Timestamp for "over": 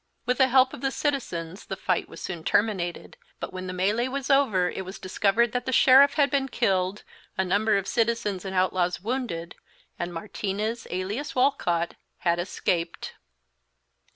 4.31-4.67